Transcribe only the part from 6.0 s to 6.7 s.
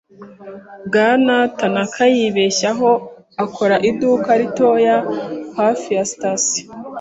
sitasiyo.